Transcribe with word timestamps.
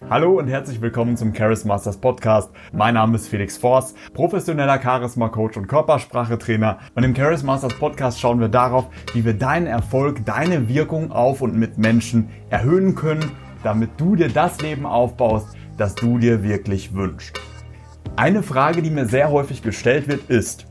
Hallo 0.00 0.40
und 0.40 0.48
herzlich 0.48 0.80
willkommen 0.80 1.16
zum 1.16 1.32
Charis 1.32 1.64
Masters 1.64 1.98
Podcast. 1.98 2.50
Mein 2.72 2.94
Name 2.94 3.14
ist 3.14 3.28
Felix 3.28 3.56
Forst, 3.56 3.96
professioneller 4.12 4.82
Charisma 4.82 5.28
Coach 5.28 5.56
und 5.56 5.68
Körpersprachetrainer. 5.68 6.80
Und 6.96 7.04
im 7.04 7.14
Charis 7.14 7.44
Masters 7.44 7.78
Podcast 7.78 8.18
schauen 8.18 8.40
wir 8.40 8.48
darauf, 8.48 8.88
wie 9.12 9.24
wir 9.24 9.34
deinen 9.34 9.68
Erfolg, 9.68 10.26
deine 10.26 10.68
Wirkung 10.68 11.12
auf 11.12 11.42
und 11.42 11.56
mit 11.56 11.78
Menschen 11.78 12.28
erhöhen 12.50 12.96
können, 12.96 13.30
damit 13.62 13.90
du 13.96 14.16
dir 14.16 14.28
das 14.28 14.60
Leben 14.60 14.84
aufbaust, 14.84 15.56
das 15.76 15.94
du 15.94 16.18
dir 16.18 16.42
wirklich 16.42 16.92
wünschst. 16.92 17.40
Eine 18.16 18.42
Frage, 18.42 18.82
die 18.82 18.90
mir 18.90 19.06
sehr 19.06 19.30
häufig 19.30 19.62
gestellt 19.62 20.08
wird, 20.08 20.28
ist, 20.28 20.66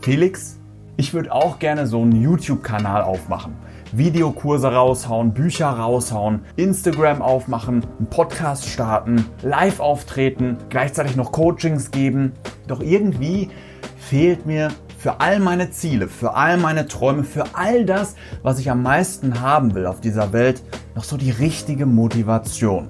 Felix, 0.00 0.58
ich 0.96 1.12
würde 1.12 1.32
auch 1.32 1.58
gerne 1.58 1.86
so 1.86 2.00
einen 2.00 2.22
YouTube-Kanal 2.22 3.02
aufmachen. 3.02 3.56
Videokurse 3.92 4.72
raushauen, 4.72 5.32
Bücher 5.32 5.68
raushauen, 5.68 6.40
Instagram 6.56 7.22
aufmachen, 7.22 7.84
einen 7.98 8.08
Podcast 8.08 8.66
starten, 8.66 9.24
live 9.42 9.80
auftreten, 9.80 10.58
gleichzeitig 10.68 11.16
noch 11.16 11.32
Coachings 11.32 11.90
geben. 11.90 12.32
Doch 12.66 12.80
irgendwie 12.80 13.48
fehlt 13.96 14.46
mir 14.46 14.70
für 14.98 15.20
all 15.20 15.38
meine 15.40 15.70
Ziele, 15.70 16.08
für 16.08 16.34
all 16.34 16.58
meine 16.58 16.86
Träume, 16.86 17.24
für 17.24 17.44
all 17.54 17.84
das, 17.84 18.16
was 18.42 18.58
ich 18.58 18.70
am 18.70 18.82
meisten 18.82 19.40
haben 19.40 19.74
will 19.74 19.86
auf 19.86 20.00
dieser 20.00 20.32
Welt, 20.32 20.62
noch 20.94 21.04
so 21.04 21.16
die 21.16 21.30
richtige 21.30 21.86
Motivation. 21.86 22.88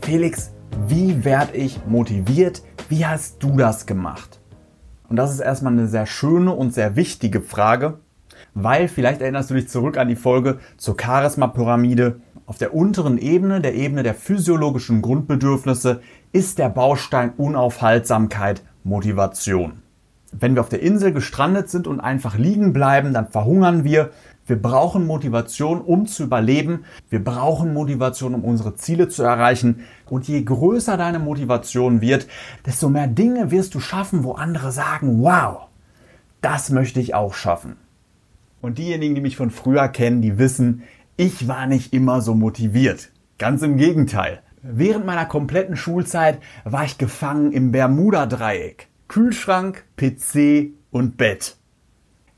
Felix, 0.00 0.52
wie 0.88 1.24
werde 1.24 1.56
ich 1.56 1.80
motiviert? 1.86 2.62
Wie 2.88 3.06
hast 3.06 3.42
du 3.42 3.56
das 3.56 3.86
gemacht? 3.86 4.40
Und 5.08 5.16
das 5.16 5.32
ist 5.32 5.40
erstmal 5.40 5.74
eine 5.74 5.88
sehr 5.88 6.06
schöne 6.06 6.52
und 6.52 6.72
sehr 6.72 6.96
wichtige 6.96 7.42
Frage, 7.42 7.98
weil 8.54 8.88
vielleicht 8.88 9.20
erinnerst 9.20 9.50
du 9.50 9.54
dich 9.54 9.68
zurück 9.68 9.96
an 9.96 10.08
die 10.08 10.16
Folge 10.16 10.58
zur 10.76 10.96
Charisma-Pyramide. 11.00 12.20
Auf 12.46 12.58
der 12.58 12.74
unteren 12.74 13.18
Ebene, 13.18 13.60
der 13.60 13.74
Ebene 13.74 14.02
der 14.02 14.14
physiologischen 14.14 15.00
Grundbedürfnisse, 15.00 16.00
ist 16.32 16.58
der 16.58 16.68
Baustein 16.68 17.32
Unaufhaltsamkeit 17.36 18.62
Motivation. 18.84 19.82
Wenn 20.32 20.54
wir 20.54 20.62
auf 20.62 20.68
der 20.68 20.82
Insel 20.82 21.12
gestrandet 21.12 21.68
sind 21.68 21.86
und 21.86 22.00
einfach 22.00 22.38
liegen 22.38 22.72
bleiben, 22.72 23.12
dann 23.12 23.28
verhungern 23.28 23.84
wir. 23.84 24.10
Wir 24.46 24.60
brauchen 24.60 25.06
Motivation, 25.06 25.80
um 25.80 26.06
zu 26.06 26.24
überleben. 26.24 26.84
Wir 27.10 27.22
brauchen 27.22 27.72
Motivation, 27.74 28.34
um 28.34 28.42
unsere 28.42 28.74
Ziele 28.74 29.08
zu 29.08 29.22
erreichen. 29.22 29.84
Und 30.08 30.26
je 30.26 30.42
größer 30.42 30.96
deine 30.96 31.18
Motivation 31.18 32.00
wird, 32.00 32.26
desto 32.66 32.88
mehr 32.88 33.06
Dinge 33.06 33.50
wirst 33.50 33.74
du 33.74 33.80
schaffen, 33.80 34.24
wo 34.24 34.32
andere 34.32 34.72
sagen, 34.72 35.22
wow, 35.22 35.68
das 36.40 36.70
möchte 36.70 36.98
ich 36.98 37.14
auch 37.14 37.34
schaffen. 37.34 37.76
Und 38.62 38.78
diejenigen, 38.78 39.14
die 39.14 39.20
mich 39.20 39.36
von 39.36 39.50
früher 39.50 39.88
kennen, 39.88 40.22
die 40.22 40.38
wissen, 40.38 40.84
ich 41.16 41.48
war 41.48 41.66
nicht 41.66 41.92
immer 41.92 42.22
so 42.22 42.34
motiviert. 42.34 43.10
Ganz 43.36 43.60
im 43.60 43.76
Gegenteil. 43.76 44.40
Während 44.62 45.04
meiner 45.04 45.26
kompletten 45.26 45.76
Schulzeit 45.76 46.38
war 46.64 46.84
ich 46.84 46.96
gefangen 46.96 47.50
im 47.50 47.72
Bermuda-Dreieck. 47.72 48.86
Kühlschrank, 49.08 49.84
PC 49.96 50.70
und 50.92 51.16
Bett. 51.16 51.56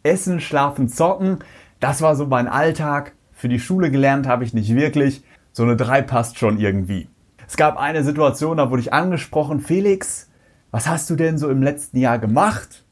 Essen, 0.03 0.41
schlafen, 0.41 0.89
zocken, 0.89 1.39
das 1.79 2.01
war 2.01 2.17
so 2.17 2.27
mein 2.27 2.49
Alltag. 2.49 3.13
Für 3.33 3.49
die 3.49 3.61
Schule 3.61 3.91
gelernt 3.91 4.27
habe 4.27 4.45
ich 4.45 4.55
nicht 4.55 4.75
wirklich. 4.75 5.23
So 5.53 5.63
eine 5.63 5.77
3 5.77 6.03
passt 6.03 6.39
schon 6.39 6.59
irgendwie. 6.59 7.09
Es 7.47 7.59
gab 7.59 7.77
eine 7.77 8.03
Situation, 8.03 8.57
da 8.57 8.71
wurde 8.71 8.81
ich 8.81 8.95
angesprochen, 8.95 9.61
Felix, 9.61 10.31
was 10.71 10.89
hast 10.89 11.11
du 11.11 11.17
denn 11.17 11.37
so 11.37 11.51
im 11.51 11.63
letzten 11.63 11.99
Jahr 11.99 12.19
gemacht? 12.19 12.85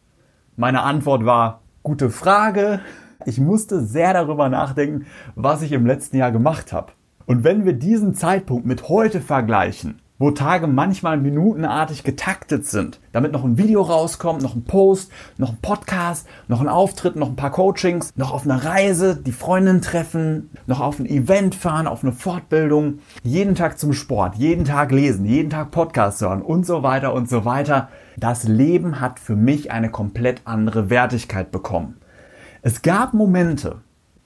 Meine 0.57 0.83
Antwort 0.83 1.25
war, 1.25 1.63
gute 1.83 2.11
Frage. 2.11 2.81
Ich 3.27 3.39
musste 3.39 3.85
sehr 3.85 4.13
darüber 4.13 4.49
nachdenken, 4.49 5.07
was 5.35 5.63
ich 5.63 5.73
im 5.73 5.87
letzten 5.87 6.17
Jahr 6.17 6.33
gemacht 6.33 6.73
habe. 6.73 6.93
Und 7.27 7.45
wenn 7.45 7.65
wir 7.65 7.73
diesen 7.73 8.15
Zeitpunkt 8.15 8.67
mit 8.67 8.89
heute 8.89 9.21
vergleichen, 9.21 10.01
wo 10.23 10.31
Tage 10.31 10.69
manchmal 10.69 11.17
minutenartig 11.17 12.05
getaktet 12.05 12.65
sind, 12.65 13.01
damit 13.11 13.33
noch 13.33 13.43
ein 13.43 13.59
Video 13.59 13.83
rauskommt, 13.83 14.41
noch 14.41 14.55
ein 14.55 14.63
Post, 14.63 15.11
noch 15.37 15.49
ein 15.49 15.59
Podcast, 15.61 16.29
noch 16.47 16.61
ein 16.61 16.69
Auftritt, 16.69 17.17
noch 17.17 17.29
ein 17.29 17.35
paar 17.35 17.51
Coachings, 17.51 18.13
noch 18.15 18.33
auf 18.33 18.45
eine 18.45 18.65
Reise, 18.65 19.17
die 19.17 19.33
Freundin 19.33 19.81
treffen, 19.81 20.51
noch 20.69 20.79
auf 20.79 21.01
ein 21.01 21.07
Event 21.07 21.57
fahren, 21.57 21.89
auf 21.89 22.05
eine 22.05 22.13
Fortbildung, 22.13 23.01
jeden 23.25 23.57
Tag 23.57 23.81
zum 23.81 23.93
Sport, 23.95 24.37
jeden 24.37 24.65
Tag 24.65 24.93
lesen, 24.93 25.27
jeden 25.27 25.51
Tag 25.51 25.73
Podcast 25.73 26.21
hören 26.21 26.43
und 26.43 26.67
so 26.67 26.85
weiter 26.85 27.15
und 27.15 27.29
so 27.29 27.45
weiter. 27.45 27.89
Das 28.17 28.45
Leben 28.45 29.01
hat 29.01 29.19
für 29.19 29.35
mich 29.35 29.73
eine 29.73 29.91
komplett 29.91 30.43
andere 30.45 30.89
Wertigkeit 30.89 31.51
bekommen. 31.51 31.97
Es 32.65 32.83
gab 32.83 33.13
Momente, 33.13 33.81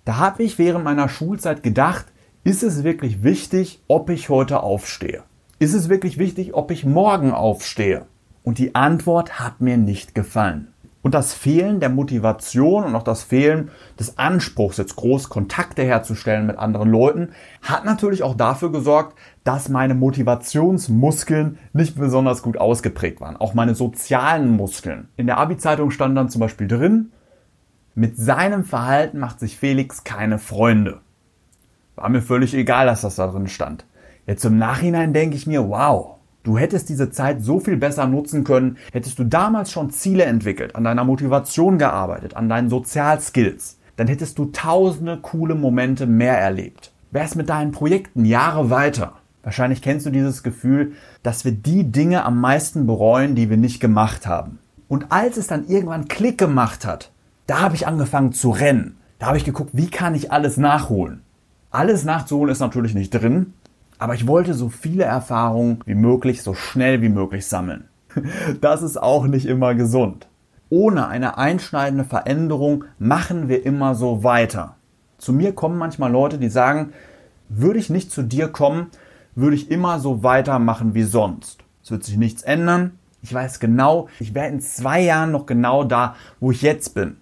da 0.05 0.19
habe 0.19 0.43
ich 0.43 0.59
während 0.59 0.85
meiner 0.85 1.09
Schulzeit 1.09 1.63
gedacht, 1.63 2.05
ist 2.45 2.63
es 2.63 2.85
wirklich 2.85 3.23
wichtig, 3.23 3.83
ob 3.89 4.11
ich 4.11 4.29
heute 4.29 4.63
aufstehe? 4.63 5.23
Ist 5.59 5.73
es 5.73 5.89
wirklich 5.89 6.19
wichtig, 6.19 6.53
ob 6.53 6.71
ich 6.71 6.85
morgen 6.85 7.33
aufstehe? 7.33 8.05
Und 8.43 8.59
die 8.59 8.75
Antwort 8.75 9.41
hat 9.41 9.63
mir 9.63 9.79
nicht 9.79 10.15
gefallen. 10.15 10.69
Und 11.01 11.15
das 11.15 11.33
Fehlen 11.33 11.81
der 11.81 11.89
Motivation 11.89 12.85
und 12.85 12.95
auch 12.95 13.05
das 13.05 13.23
Fehlen 13.23 13.71
des 13.99 14.19
Anspruchs, 14.19 14.77
jetzt 14.77 14.97
groß 14.97 15.31
Kontakte 15.31 15.83
herzustellen 15.85 16.47
mit 16.47 16.59
anderen 16.59 16.91
Leuten, 16.91 17.31
hat 17.63 17.87
natürlich 17.87 18.23
auch 18.23 18.35
dafür 18.35 18.71
gesorgt, 18.71 19.17
dass 19.45 19.71
meine 19.71 19.95
Motivationsmuskeln 19.95 21.57
nicht 21.73 21.99
besonders 21.99 22.43
gut 22.43 22.59
ausgeprägt 22.59 23.23
waren. 23.23 23.39
Auch 23.39 23.55
meine 23.55 23.75
sozialen 23.75 24.51
Muskeln. 24.51 25.09
In 25.17 25.27
der 25.27 25.39
Abi-Zeitung 25.39 25.91
stand 25.91 26.19
dann 26.19 26.29
zum 26.29 26.41
Beispiel 26.41 26.69
drin, 26.69 27.13
mit 27.97 28.19
seinem 28.19 28.63
Verhalten 28.65 29.19
macht 29.19 29.41
sich 29.41 29.57
Felix 29.57 30.05
keine 30.05 30.39
Freunde. 30.39 31.01
War 31.95 32.11
mir 32.11 32.21
völlig 32.21 32.53
egal, 32.53 32.85
dass 32.85 33.01
das 33.01 33.17
da 33.17 33.27
drin 33.27 33.49
stand. 33.49 33.87
Jetzt 34.27 34.45
im 34.45 34.59
Nachhinein 34.59 35.15
denke 35.15 35.35
ich 35.35 35.47
mir, 35.47 35.67
wow, 35.71 36.17
du 36.43 36.59
hättest 36.59 36.91
diese 36.91 37.11
Zeit 37.11 37.41
so 37.41 37.59
viel 37.59 37.79
besser 37.79 38.07
nutzen 38.07 38.45
können, 38.45 38.77
hättest 38.93 39.19
du 39.19 39.25
damals 39.25 39.73
schon 39.73 39.89
Ziele 39.89 40.25
entwickelt, 40.25 40.77
an 40.77 40.85
deiner 40.85 41.05
Motivation 41.05 41.79
gearbeitet, 41.79 42.37
an 42.37 42.51
deinen 42.51 42.69
Sozialskills, 42.69 43.79
dann 43.97 44.09
hättest 44.09 44.37
du 44.37 44.45
tausende 44.47 45.17
coole 45.17 45.55
Momente 45.55 46.05
mehr 46.05 46.39
erlebt. 46.39 46.93
Wärst 47.13 47.37
mit 47.37 47.49
deinen 47.49 47.73
Projekten 47.73 48.27
Jahre 48.27 48.69
weiter. 48.69 49.15
Wahrscheinlich 49.43 49.81
kennst 49.81 50.05
du 50.05 50.11
dieses 50.11 50.43
Gefühl, 50.43 50.93
dass 51.23 51.47
wir 51.47 51.53
die 51.53 51.91
Dinge 51.91 52.27
am 52.27 52.43
meisten 52.43 52.87
bereuen, 52.87 53.35
die 53.35 53.49
wir 53.49 53.57
nicht 53.57 53.81
gemacht 53.81 54.27
haben. 54.27 54.59
Und 54.87 55.13
als 55.13 55.39
es 55.39 55.47
dann 55.47 55.67
irgendwann 55.67 56.09
Klick 56.09 56.37
gemacht 56.37 56.85
hat, 56.85 57.11
da 57.47 57.61
habe 57.61 57.75
ich 57.75 57.87
angefangen 57.87 58.33
zu 58.33 58.51
rennen. 58.51 58.97
Da 59.19 59.27
habe 59.27 59.39
ich 59.39 59.45
geguckt, 59.45 59.71
wie 59.73 59.89
kann 59.89 60.15
ich 60.15 60.33
alles 60.33 60.57
nachholen. 60.57 61.23
Alles 61.71 62.05
nachzuholen 62.05 62.53
ist 62.53 62.61
natürlich 62.61 62.95
nicht 62.95 63.11
drin, 63.11 63.55
aber 63.99 64.15
ich 64.15 64.27
wollte 64.27 64.55
so 64.55 64.69
viele 64.69 65.05
Erfahrungen 65.05 65.81
wie 65.85 65.95
möglich, 65.95 66.43
so 66.43 66.55
schnell 66.55 67.03
wie 67.03 67.09
möglich 67.09 67.47
sammeln. 67.47 67.85
Das 68.61 68.83
ist 68.83 68.97
auch 68.97 69.27
nicht 69.27 69.47
immer 69.47 69.75
gesund. 69.75 70.27
Ohne 70.71 71.09
eine 71.09 71.39
einschneidende 71.39 72.05
Veränderung 72.05 72.85
machen 72.99 73.49
wir 73.49 73.65
immer 73.65 73.95
so 73.95 74.25
weiter. 74.25 74.77
Zu 75.19 75.33
mir 75.33 75.55
kommen 75.55 75.79
manchmal 75.79 76.11
Leute, 76.11 76.39
die 76.39 76.49
sagen, 76.49 76.93
würde 77.49 77.79
ich 77.79 77.91
nicht 77.91 78.11
zu 78.11 78.23
dir 78.23 78.49
kommen, 78.49 78.89
würde 79.35 79.57
ich 79.57 79.71
immer 79.71 80.01
so 80.01 80.23
weitermachen 80.23 80.95
wie 80.95 81.05
sonst. 81.05 81.63
Es 81.83 81.91
wird 81.91 82.05
sich 82.05 82.17
nichts 82.17 82.43
ändern. 82.43 82.99
Ich 83.23 83.33
weiß 83.33 83.61
genau, 83.61 84.09
ich 84.19 84.35
wäre 84.35 84.49
in 84.49 84.61
zwei 84.61 85.01
Jahren 85.01 85.31
noch 85.31 85.47
genau 85.47 85.85
da, 85.85 86.17
wo 86.41 86.51
ich 86.51 86.63
jetzt 86.63 86.95
bin. 86.95 87.17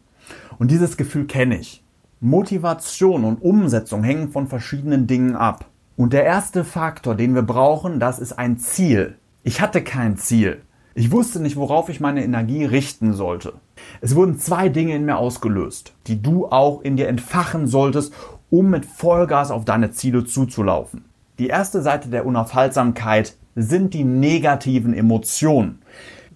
Und 0.59 0.71
dieses 0.71 0.97
Gefühl 0.97 1.27
kenne 1.27 1.59
ich. 1.59 1.83
Motivation 2.21 3.25
und 3.25 3.43
Umsetzung 3.43 4.03
hängen 4.03 4.31
von 4.31 4.47
verschiedenen 4.47 5.07
Dingen 5.07 5.37
ab. 5.37 5.67
Und 5.97 6.13
der 6.13 6.25
erste 6.25 6.65
Faktor, 6.65 7.15
den 7.15 7.35
wir 7.35 7.43
brauchen, 7.43 8.01
das 8.01 8.19
ist 8.19 8.33
ein 8.33 8.59
Ziel. 8.59 9.17
Ich 9.43 9.61
hatte 9.61 9.83
kein 9.83 10.17
Ziel. 10.17 10.63
Ich 10.95 11.11
wusste 11.11 11.41
nicht, 11.41 11.57
worauf 11.57 11.89
ich 11.89 12.01
meine 12.01 12.25
Energie 12.25 12.65
richten 12.65 13.13
sollte. 13.13 13.55
Es 14.01 14.15
wurden 14.15 14.39
zwei 14.39 14.69
Dinge 14.69 14.95
in 14.95 15.05
mir 15.05 15.17
ausgelöst, 15.17 15.93
die 16.07 16.23
du 16.23 16.47
auch 16.47 16.83
in 16.83 16.97
dir 16.97 17.09
entfachen 17.09 17.67
solltest, 17.67 18.15
um 18.49 18.71
mit 18.71 18.87
Vollgas 18.87 19.51
auf 19.51 19.65
deine 19.65 19.91
Ziele 19.91 20.25
zuzulaufen. 20.25 21.05
Die 21.39 21.49
erste 21.49 21.83
Seite 21.83 22.09
der 22.09 22.25
Unaufhaltsamkeit 22.27 23.35
sind 23.57 23.93
die 23.93 24.05
negativen 24.05 24.95
Emotionen. 24.95 25.81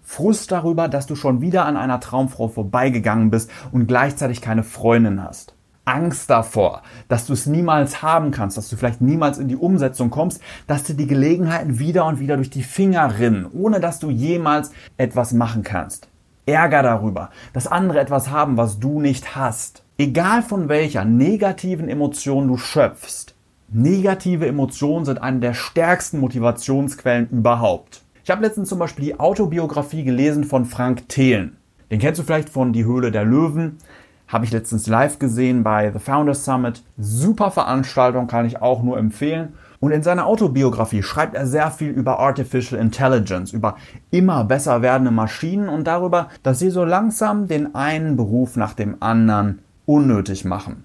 Frust 0.08 0.50
darüber, 0.52 0.88
dass 0.88 1.06
du 1.06 1.14
schon 1.14 1.42
wieder 1.42 1.66
an 1.66 1.76
einer 1.76 2.00
Traumfrau 2.00 2.48
vorbeigegangen 2.48 3.30
bist 3.30 3.50
und 3.72 3.86
gleichzeitig 3.86 4.40
keine 4.40 4.64
Freundin 4.64 5.22
hast. 5.22 5.54
Angst 5.84 6.30
davor, 6.30 6.80
dass 7.08 7.26
du 7.26 7.34
es 7.34 7.44
niemals 7.44 8.02
haben 8.02 8.30
kannst, 8.30 8.56
dass 8.56 8.70
du 8.70 8.76
vielleicht 8.76 9.02
niemals 9.02 9.36
in 9.36 9.48
die 9.48 9.56
Umsetzung 9.56 10.08
kommst, 10.08 10.40
dass 10.66 10.84
dir 10.84 10.94
die 10.94 11.06
Gelegenheiten 11.06 11.78
wieder 11.78 12.06
und 12.06 12.20
wieder 12.20 12.36
durch 12.36 12.48
die 12.48 12.62
Finger 12.62 13.18
rinnen, 13.18 13.46
ohne 13.52 13.80
dass 13.80 13.98
du 13.98 14.08
jemals 14.08 14.72
etwas 14.96 15.34
machen 15.34 15.62
kannst. 15.62 16.08
Ärger 16.46 16.82
darüber, 16.82 17.28
dass 17.52 17.66
andere 17.66 18.00
etwas 18.00 18.30
haben, 18.30 18.56
was 18.56 18.78
du 18.78 19.02
nicht 19.02 19.36
hast. 19.36 19.84
Egal 19.98 20.40
von 20.40 20.70
welcher 20.70 21.04
negativen 21.04 21.90
Emotion 21.90 22.48
du 22.48 22.56
schöpfst. 22.56 23.34
Negative 23.68 24.46
Emotionen 24.46 25.04
sind 25.04 25.20
eine 25.20 25.40
der 25.40 25.52
stärksten 25.52 26.18
Motivationsquellen 26.18 27.28
überhaupt. 27.28 28.02
Ich 28.28 28.30
habe 28.30 28.42
letztens 28.42 28.68
zum 28.68 28.78
Beispiel 28.78 29.06
die 29.06 29.18
Autobiografie 29.18 30.04
gelesen 30.04 30.44
von 30.44 30.66
Frank 30.66 31.08
Thelen. 31.08 31.56
Den 31.90 31.98
kennst 31.98 32.20
du 32.20 32.24
vielleicht 32.24 32.50
von 32.50 32.74
Die 32.74 32.84
Höhle 32.84 33.10
der 33.10 33.24
Löwen. 33.24 33.78
Habe 34.26 34.44
ich 34.44 34.52
letztens 34.52 34.86
live 34.86 35.18
gesehen 35.18 35.62
bei 35.62 35.90
The 35.90 35.98
Founders 35.98 36.44
Summit. 36.44 36.82
Super 36.98 37.50
Veranstaltung, 37.50 38.26
kann 38.26 38.44
ich 38.44 38.60
auch 38.60 38.82
nur 38.82 38.98
empfehlen. 38.98 39.54
Und 39.80 39.92
in 39.92 40.02
seiner 40.02 40.26
Autobiografie 40.26 41.02
schreibt 41.02 41.36
er 41.36 41.46
sehr 41.46 41.70
viel 41.70 41.88
über 41.88 42.18
Artificial 42.18 42.78
Intelligence, 42.78 43.54
über 43.54 43.76
immer 44.10 44.44
besser 44.44 44.82
werdende 44.82 45.10
Maschinen 45.10 45.70
und 45.70 45.84
darüber, 45.84 46.28
dass 46.42 46.58
sie 46.58 46.68
so 46.68 46.84
langsam 46.84 47.48
den 47.48 47.74
einen 47.74 48.16
Beruf 48.16 48.56
nach 48.56 48.74
dem 48.74 48.98
anderen 49.00 49.60
unnötig 49.86 50.44
machen. 50.44 50.84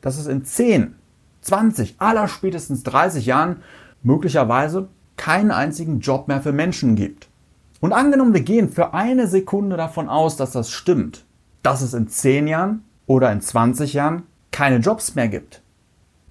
Dass 0.00 0.16
es 0.16 0.28
in 0.28 0.44
10, 0.44 0.94
20, 1.40 1.96
aller 1.98 2.28
spätestens 2.28 2.84
30 2.84 3.26
Jahren 3.26 3.64
möglicherweise 4.04 4.86
keinen 5.18 5.50
einzigen 5.50 6.00
Job 6.00 6.28
mehr 6.28 6.40
für 6.40 6.52
Menschen 6.52 6.96
gibt. 6.96 7.28
Und 7.80 7.92
angenommen, 7.92 8.32
wir 8.32 8.40
gehen 8.40 8.70
für 8.70 8.94
eine 8.94 9.26
Sekunde 9.26 9.76
davon 9.76 10.08
aus, 10.08 10.36
dass 10.36 10.52
das 10.52 10.70
stimmt, 10.70 11.26
dass 11.62 11.82
es 11.82 11.92
in 11.92 12.08
10 12.08 12.48
Jahren 12.48 12.84
oder 13.06 13.30
in 13.30 13.42
20 13.42 13.92
Jahren 13.92 14.22
keine 14.50 14.78
Jobs 14.78 15.14
mehr 15.14 15.28
gibt 15.28 15.62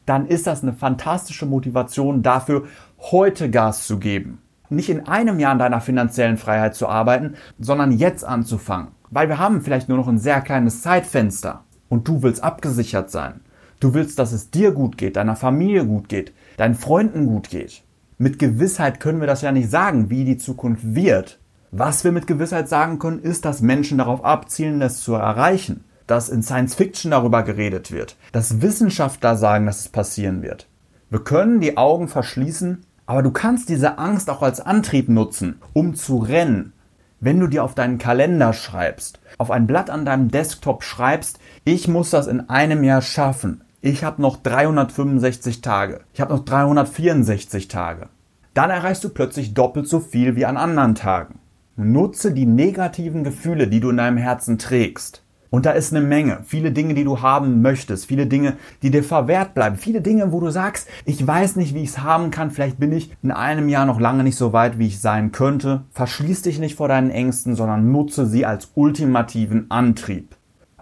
dann 0.07 0.25
ist 0.25 0.48
das 0.48 0.63
eine 0.63 0.74
fantastische 0.74 1.45
Motivation 1.45 2.24
dafür, 2.24 2.63
heute 3.00 3.51
Gas 3.51 3.86
zu 3.86 4.00
geben. 4.00 4.42
Nicht 4.69 4.90
in 4.90 5.06
einem 5.07 5.40
Jahr 5.40 5.51
an 5.51 5.60
deiner 5.60 5.81
finanziellen 5.81 6.38
Freiheit 6.38 6.75
zu 6.75 6.88
arbeiten, 6.88 7.36
sondern 7.60 7.92
jetzt 7.92 8.24
anzufangen. 8.24 8.90
Weil 9.12 9.30
wir 9.30 9.38
haben 9.38 9.62
vielleicht 9.62 9.90
nur 9.90 9.98
noch 9.98 10.07
ein 10.07 10.18
sehr 10.18 10.42
kleines 10.42 10.81
Zeitfenster 10.81 11.63
und 11.90 12.07
du 12.07 12.24
willst 12.24 12.44
abgesichert 12.44 13.12
sein. 13.12 13.42
Du 13.80 13.94
willst, 13.94 14.18
dass 14.18 14.31
es 14.31 14.50
dir 14.50 14.72
gut 14.72 14.98
geht, 14.98 15.18
deiner 15.18 15.36
Familie 15.36 15.86
gut 15.86 16.10
geht, 16.10 16.33
deinen 16.56 16.75
Freunden 16.75 17.28
gut 17.28 17.50
geht. 17.50 17.83
Mit 18.18 18.40
Gewissheit 18.40 19.00
können 19.00 19.19
wir 19.19 19.28
das 19.28 19.42
ja 19.42 19.52
nicht 19.52 19.69
sagen, 19.69 20.10
wie 20.10 20.25
die 20.25 20.38
Zukunft 20.38 20.96
wird. 20.96 21.40
Was 21.72 22.04
wir 22.04 22.12
mit 22.12 22.28
Gewissheit 22.28 22.69
sagen 22.69 22.98
können, 22.98 23.19
ist, 23.19 23.46
dass 23.46 23.62
Menschen 23.62 23.98
darauf 23.98 24.24
abzielen, 24.24 24.80
das 24.80 25.02
zu 25.02 25.14
erreichen 25.14 25.84
dass 26.08 26.30
in 26.30 26.42
Science 26.42 26.74
Fiction 26.74 27.12
darüber 27.12 27.44
geredet 27.44 27.92
wird, 27.92 28.16
dass 28.31 28.62
Wissenschaftler 28.62 29.36
sagen, 29.36 29.66
dass 29.66 29.81
es 29.81 29.90
passieren 29.90 30.42
wird. 30.42 30.68
Wir 31.10 31.19
können 31.19 31.60
die 31.60 31.78
Augen 31.78 32.08
verschließen, 32.08 32.84
aber 33.06 33.22
du 33.22 33.31
kannst 33.31 33.69
diese 33.69 33.98
Angst 33.98 34.30
auch 34.30 34.42
als 34.42 34.60
Antrieb 34.60 35.10
nutzen, 35.10 35.62
um 35.74 35.96
zu 35.96 36.18
rennen. 36.18 36.74
Wenn 37.19 37.40
du 37.40 37.48
dir 37.48 37.64
auf 37.64 37.75
deinen 37.75 37.98
Kalender 37.98 38.54
schreibst, 38.54 39.19
auf 39.38 39.52
ein 39.52 39.68
Blatt 39.68 39.90
an 39.90 40.06
deinem 40.06 40.30
Desktop 40.30 40.84
schreibst, 40.84 41.40
ich 41.64 41.88
muss 41.88 42.10
das 42.10 42.28
in 42.28 42.50
einem 42.50 42.84
Jahr 42.84 43.02
schaffen. 43.02 43.64
Ich 43.89 44.04
habe 44.04 44.22
noch 44.22 44.36
365 44.36 45.62
Tage. 45.62 46.01
Ich 46.13 46.19
habe 46.19 46.34
noch 46.34 46.44
364 46.44 47.69
Tage. 47.69 48.10
Dann 48.54 48.69
erreichst 48.69 49.01
du 49.06 49.07
plötzlich 49.07 49.54
doppelt 49.54 49.88
so 49.88 50.01
viel 50.01 50.36
wie 50.36 50.45
an 50.45 50.57
anderen 50.57 50.94
Tagen. 50.94 51.39
Nutze 51.78 52.34
die 52.34 52.45
negativen 52.45 53.24
Gefühle, 53.24 53.69
die 53.69 53.80
du 53.80 53.89
in 53.89 53.95
deinem 53.95 54.18
Herzen 54.18 54.57
trägst. 54.57 55.24
Und 55.50 55.66
da 55.66 55.72
ist 55.72 55.95
eine 55.95 56.06
Menge, 56.06 56.39
viele 56.44 56.74
Dinge, 56.74 56.95
die 56.95 57.06
du 57.06 57.22
haben 57.22 57.62
möchtest, 57.62 58.07
viele 58.07 58.28
Dinge, 58.28 58.57
die 58.84 58.92
dir 58.92 59.06
verwehrt 59.06 59.54
bleiben, 59.54 59.78
viele 59.78 60.01
Dinge, 60.01 60.33
wo 60.33 60.42
du 60.42 60.50
sagst, 60.50 60.90
ich 61.06 61.25
weiß 61.25 61.56
nicht, 61.56 61.74
wie 61.74 61.83
ich 61.83 61.92
es 61.92 62.00
haben 62.00 62.30
kann, 62.30 62.51
vielleicht 62.51 62.81
bin 62.81 62.92
ich 62.92 63.16
in 63.24 63.31
einem 63.31 63.69
Jahr 63.69 63.86
noch 63.86 64.01
lange 64.01 64.25
nicht 64.25 64.36
so 64.36 64.51
weit, 64.51 64.80
wie 64.80 64.88
ich 64.88 65.00
sein 65.00 65.31
könnte. 65.31 65.83
Verschließ 65.92 66.42
dich 66.42 66.60
nicht 66.60 66.75
vor 66.75 66.90
deinen 66.90 67.10
Ängsten, 67.10 67.56
sondern 67.56 67.90
nutze 67.94 68.25
sie 68.25 68.45
als 68.45 68.72
ultimativen 68.75 69.72
Antrieb. 69.72 70.37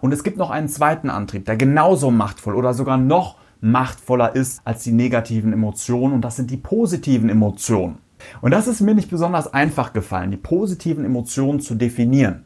Und 0.05 0.11
es 0.11 0.23
gibt 0.23 0.37
noch 0.37 0.51
einen 0.51 0.69
zweiten 0.69 1.09
Antrieb, 1.09 1.45
der 1.45 1.57
genauso 1.57 2.11
machtvoll 2.11 2.53
oder 2.53 2.75
sogar 2.75 2.95
noch 2.95 3.37
machtvoller 3.59 4.35
ist 4.35 4.61
als 4.63 4.83
die 4.83 4.91
negativen 4.91 5.51
Emotionen 5.51 6.13
und 6.13 6.21
das 6.21 6.35
sind 6.35 6.51
die 6.51 6.57
positiven 6.57 7.27
Emotionen. 7.27 7.97
Und 8.39 8.51
das 8.51 8.67
ist 8.67 8.81
mir 8.81 8.93
nicht 8.93 9.09
besonders 9.09 9.51
einfach 9.51 9.93
gefallen, 9.93 10.29
die 10.29 10.37
positiven 10.37 11.05
Emotionen 11.05 11.59
zu 11.59 11.73
definieren, 11.73 12.43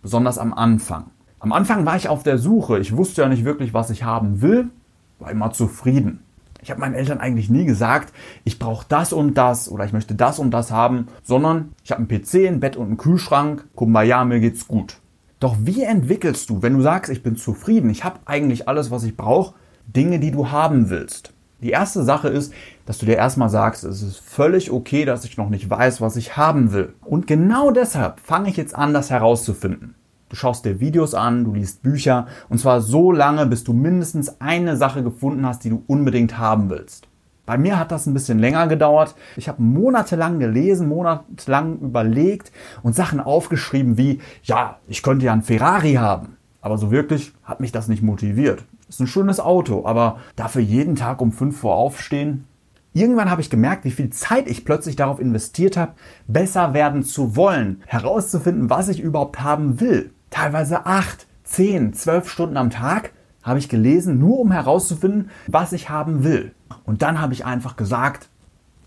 besonders 0.00 0.38
am 0.38 0.54
Anfang. 0.54 1.10
Am 1.38 1.52
Anfang 1.52 1.84
war 1.84 1.96
ich 1.96 2.08
auf 2.08 2.22
der 2.22 2.38
Suche. 2.38 2.78
Ich 2.78 2.96
wusste 2.96 3.20
ja 3.20 3.28
nicht 3.28 3.44
wirklich, 3.44 3.74
was 3.74 3.90
ich 3.90 4.04
haben 4.04 4.40
will, 4.40 4.70
war 5.18 5.30
immer 5.30 5.52
zufrieden. 5.52 6.20
Ich 6.62 6.70
habe 6.70 6.80
meinen 6.80 6.94
Eltern 6.94 7.20
eigentlich 7.20 7.50
nie 7.50 7.66
gesagt, 7.66 8.14
ich 8.44 8.58
brauche 8.58 8.86
das 8.88 9.12
und 9.12 9.34
das 9.34 9.70
oder 9.70 9.84
ich 9.84 9.92
möchte 9.92 10.14
das 10.14 10.38
und 10.38 10.50
das 10.50 10.70
haben, 10.70 11.08
sondern 11.22 11.74
ich 11.84 11.90
habe 11.90 11.98
einen 11.98 12.08
PC, 12.08 12.48
ein 12.48 12.60
Bett 12.60 12.78
und 12.78 12.86
einen 12.86 12.96
Kühlschrank. 12.96 13.66
Kumbaya, 13.74 14.24
mir 14.24 14.40
geht's 14.40 14.66
gut. 14.66 15.01
Doch 15.42 15.56
wie 15.58 15.82
entwickelst 15.82 16.50
du, 16.50 16.62
wenn 16.62 16.74
du 16.74 16.82
sagst, 16.82 17.10
ich 17.10 17.24
bin 17.24 17.34
zufrieden, 17.34 17.90
ich 17.90 18.04
habe 18.04 18.20
eigentlich 18.26 18.68
alles, 18.68 18.92
was 18.92 19.02
ich 19.02 19.16
brauche, 19.16 19.54
Dinge, 19.88 20.20
die 20.20 20.30
du 20.30 20.52
haben 20.52 20.88
willst? 20.88 21.32
Die 21.60 21.70
erste 21.70 22.04
Sache 22.04 22.28
ist, 22.28 22.54
dass 22.86 22.98
du 22.98 23.06
dir 23.06 23.16
erstmal 23.16 23.48
sagst, 23.48 23.82
es 23.82 24.02
ist 24.02 24.20
völlig 24.20 24.70
okay, 24.70 25.04
dass 25.04 25.24
ich 25.24 25.36
noch 25.36 25.48
nicht 25.48 25.68
weiß, 25.68 26.00
was 26.00 26.14
ich 26.14 26.36
haben 26.36 26.72
will. 26.72 26.94
Und 27.00 27.26
genau 27.26 27.72
deshalb 27.72 28.20
fange 28.20 28.50
ich 28.50 28.56
jetzt 28.56 28.76
an, 28.76 28.94
das 28.94 29.10
herauszufinden. 29.10 29.96
Du 30.28 30.36
schaust 30.36 30.64
dir 30.64 30.78
Videos 30.78 31.12
an, 31.12 31.42
du 31.42 31.54
liest 31.54 31.82
Bücher 31.82 32.28
und 32.48 32.58
zwar 32.58 32.80
so 32.80 33.10
lange, 33.10 33.44
bis 33.46 33.64
du 33.64 33.72
mindestens 33.72 34.40
eine 34.40 34.76
Sache 34.76 35.02
gefunden 35.02 35.44
hast, 35.44 35.64
die 35.64 35.70
du 35.70 35.82
unbedingt 35.88 36.38
haben 36.38 36.70
willst. 36.70 37.08
Bei 37.44 37.58
mir 37.58 37.78
hat 37.78 37.90
das 37.90 38.06
ein 38.06 38.14
bisschen 38.14 38.38
länger 38.38 38.68
gedauert. 38.68 39.14
Ich 39.36 39.48
habe 39.48 39.62
monatelang 39.62 40.38
gelesen, 40.38 40.88
monatelang 40.88 41.78
überlegt 41.78 42.52
und 42.82 42.94
Sachen 42.94 43.20
aufgeschrieben 43.20 43.98
wie, 43.98 44.20
ja, 44.44 44.78
ich 44.86 45.02
könnte 45.02 45.26
ja 45.26 45.32
ein 45.32 45.42
Ferrari 45.42 45.94
haben. 45.94 46.36
Aber 46.60 46.78
so 46.78 46.90
wirklich 46.90 47.32
hat 47.42 47.60
mich 47.60 47.72
das 47.72 47.88
nicht 47.88 48.02
motiviert. 48.02 48.64
Ist 48.88 49.00
ein 49.00 49.06
schönes 49.06 49.40
Auto, 49.40 49.84
aber 49.86 50.18
dafür 50.36 50.62
jeden 50.62 50.94
Tag 50.94 51.20
um 51.20 51.32
5 51.32 51.64
Uhr 51.64 51.74
aufstehen? 51.74 52.46
Irgendwann 52.94 53.30
habe 53.30 53.40
ich 53.40 53.50
gemerkt, 53.50 53.84
wie 53.84 53.90
viel 53.90 54.10
Zeit 54.10 54.46
ich 54.46 54.64
plötzlich 54.64 54.96
darauf 54.96 55.18
investiert 55.18 55.76
habe, 55.76 55.94
besser 56.28 56.74
werden 56.74 57.02
zu 57.02 57.36
wollen, 57.36 57.82
herauszufinden, 57.86 58.70
was 58.70 58.88
ich 58.88 59.00
überhaupt 59.00 59.40
haben 59.40 59.80
will 59.80 60.12
teilweise 60.32 60.86
acht, 60.86 61.26
zehn, 61.44 61.92
zwölf 61.92 62.28
Stunden 62.28 62.56
am 62.56 62.70
Tag 62.70 63.12
habe 63.42 63.58
ich 63.58 63.68
gelesen, 63.68 64.18
nur 64.18 64.38
um 64.38 64.52
herauszufinden, 64.52 65.30
was 65.46 65.72
ich 65.72 65.90
haben 65.90 66.24
will. 66.24 66.52
Und 66.84 67.02
dann 67.02 67.20
habe 67.20 67.32
ich 67.32 67.44
einfach 67.44 67.76
gesagt, 67.76 68.28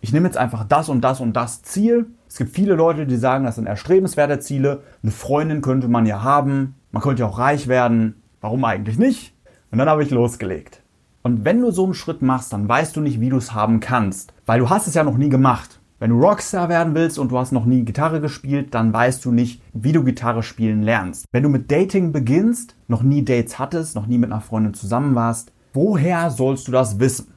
ich 0.02 0.14
nehme 0.14 0.28
jetzt 0.28 0.38
einfach 0.38 0.64
das 0.66 0.90
und 0.90 1.02
das 1.02 1.20
und 1.20 1.34
das 1.34 1.64
Ziel. 1.64 2.08
Es 2.28 2.38
gibt 2.38 2.52
viele 2.52 2.76
Leute, 2.76 3.08
die 3.08 3.18
sagen, 3.18 3.46
das 3.46 3.56
sind 3.56 3.66
erstrebenswerte 3.66 4.40
Ziele. 4.40 4.84
Eine 5.02 5.12
Freundin 5.12 5.62
könnte 5.62 5.88
man 5.88 6.06
ja 6.06 6.22
haben. 6.22 6.76
Man 6.92 7.02
könnte 7.02 7.22
ja 7.22 7.28
auch 7.28 7.40
reich 7.40 7.68
werden. 7.68 8.22
Warum 8.40 8.64
eigentlich 8.66 9.00
nicht? 9.00 9.34
Und 9.72 9.80
dann 9.80 9.90
habe 9.90 10.04
ich 10.04 10.12
losgelegt. 10.12 10.84
Und 11.24 11.44
wenn 11.44 11.60
du 11.60 11.72
so 11.72 11.86
einen 11.86 11.96
Schritt 11.96 12.22
machst, 12.22 12.54
dann 12.54 12.70
weißt 12.70 12.96
du 12.96 13.02
nicht, 13.02 13.20
wie 13.20 13.30
du 13.30 13.38
es 13.38 13.54
haben 13.54 13.80
kannst. 13.80 14.32
Weil 14.46 14.60
du 14.60 14.70
hast 14.70 14.86
es 14.86 14.94
ja 14.94 15.04
noch 15.04 15.18
nie 15.18 15.30
gemacht. 15.30 15.80
Wenn 15.98 16.10
du 16.10 16.20
Rockstar 16.20 16.68
werden 16.68 16.94
willst 16.94 17.18
und 17.18 17.32
du 17.32 17.38
hast 17.38 17.54
noch 17.54 17.64
nie 17.64 17.84
Gitarre 17.84 18.20
gespielt, 18.20 18.74
dann 18.74 18.92
weißt 18.92 19.24
du 19.24 19.32
nicht, 19.32 19.62
wie 19.72 19.94
du 19.94 20.04
Gitarre 20.04 20.44
spielen 20.44 20.84
lernst. 20.84 21.26
Wenn 21.32 21.44
du 21.44 21.48
mit 21.48 21.72
Dating 21.72 22.12
beginnst, 22.12 22.76
noch 22.90 23.02
nie 23.02 23.24
Dates 23.24 23.60
hattest, 23.60 23.96
noch 23.96 24.06
nie 24.06 24.18
mit 24.18 24.30
einer 24.30 24.42
Freundin 24.42 24.74
zusammen 24.74 25.16
warst, 25.16 25.54
woher 25.74 26.32
sollst 26.32 26.68
du 26.68 26.74
das 26.74 27.00
wissen? 27.00 27.34